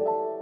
you. 0.00 0.37